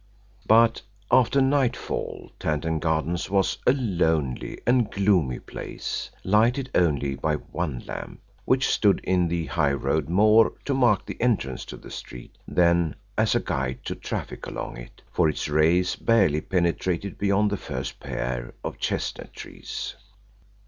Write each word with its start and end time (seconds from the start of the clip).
But 0.47 0.81
after 1.11 1.41
nightfall 1.41 2.31
Tanton 2.39 2.79
Gardens 2.79 3.29
was 3.29 3.59
a 3.67 3.73
lonely 3.73 4.59
and 4.65 4.89
gloomy 4.89 5.37
place, 5.37 6.09
lighted 6.23 6.71
only 6.73 7.13
by 7.13 7.35
one 7.35 7.83
lamp, 7.87 8.19
which 8.43 8.67
stood 8.67 8.99
in 9.03 9.27
the 9.27 9.45
high 9.45 9.73
road 9.73 10.09
more 10.09 10.53
to 10.65 10.73
mark 10.73 11.05
the 11.05 11.21
entrance 11.21 11.65
to 11.65 11.77
the 11.77 11.91
street 11.91 12.35
than 12.47 12.95
as 13.15 13.35
a 13.35 13.39
guide 13.39 13.85
to 13.85 13.93
traffic 13.93 14.47
along 14.47 14.77
it, 14.77 15.03
for 15.11 15.29
its 15.29 15.47
rays 15.47 15.95
barely 15.95 16.41
penetrated 16.41 17.19
beyond 17.19 17.51
the 17.51 17.55
first 17.57 17.99
pair 17.99 18.55
of 18.63 18.79
chestnut 18.79 19.31
trees. 19.33 19.93